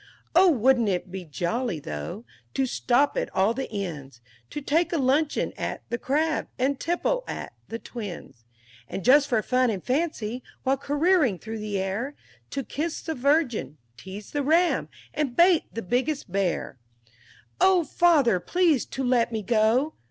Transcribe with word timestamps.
VI 0.01 0.29
"Oh 0.35 0.49
wouldn't 0.49 0.89
it 0.89 1.11
be 1.11 1.25
jolly, 1.25 1.79
though, 1.79 2.25
to 2.55 2.65
stop 2.65 3.15
at 3.15 3.29
all 3.35 3.53
the 3.53 3.69
inns; 3.69 4.19
To 4.49 4.59
take 4.59 4.91
a 4.91 4.97
luncheon 4.97 5.53
at 5.59 5.87
'The 5.89 5.99
Crab,' 5.99 6.47
and 6.57 6.79
tipple 6.79 7.23
at 7.27 7.53
'The 7.67 7.77
Twins'; 7.77 8.43
And, 8.87 9.03
just 9.03 9.27
for 9.27 9.43
fun 9.43 9.69
and 9.69 9.83
fancy, 9.85 10.41
while 10.63 10.77
careering 10.77 11.37
through 11.37 11.59
the 11.59 11.77
air, 11.77 12.15
To 12.49 12.63
kiss 12.63 13.01
the 13.03 13.13
Virgin, 13.13 13.77
tease 13.95 14.31
the 14.31 14.41
Ram, 14.41 14.89
and 15.13 15.35
bait 15.35 15.65
the 15.71 15.83
biggest 15.83 16.31
Bear? 16.31 16.79
VII 16.79 17.11
"O 17.61 17.83
father, 17.83 18.39
please 18.39 18.87
to 18.87 19.03
let 19.03 19.31
me 19.31 19.43
go!" 19.43 19.93